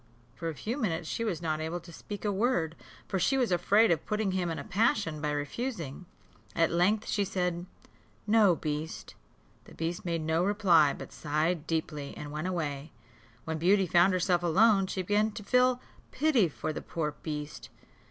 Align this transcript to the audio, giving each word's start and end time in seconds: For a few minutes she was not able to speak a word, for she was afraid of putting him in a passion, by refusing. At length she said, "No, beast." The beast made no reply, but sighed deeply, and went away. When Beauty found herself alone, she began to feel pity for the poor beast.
For 0.33 0.49
a 0.49 0.55
few 0.55 0.77
minutes 0.79 1.07
she 1.07 1.23
was 1.23 1.43
not 1.43 1.59
able 1.59 1.79
to 1.79 1.93
speak 1.93 2.25
a 2.25 2.31
word, 2.31 2.75
for 3.07 3.19
she 3.19 3.37
was 3.37 3.51
afraid 3.51 3.91
of 3.91 4.03
putting 4.07 4.31
him 4.31 4.49
in 4.49 4.57
a 4.57 4.63
passion, 4.63 5.21
by 5.21 5.29
refusing. 5.29 6.07
At 6.55 6.71
length 6.71 7.07
she 7.07 7.23
said, 7.23 7.67
"No, 8.25 8.55
beast." 8.55 9.13
The 9.65 9.75
beast 9.75 10.03
made 10.03 10.21
no 10.23 10.43
reply, 10.43 10.91
but 10.97 11.11
sighed 11.13 11.67
deeply, 11.67 12.17
and 12.17 12.31
went 12.31 12.47
away. 12.47 12.91
When 13.45 13.59
Beauty 13.59 13.85
found 13.85 14.11
herself 14.13 14.41
alone, 14.41 14.87
she 14.87 15.03
began 15.03 15.33
to 15.33 15.43
feel 15.43 15.79
pity 16.09 16.49
for 16.49 16.73
the 16.73 16.81
poor 16.81 17.11
beast. 17.21 17.69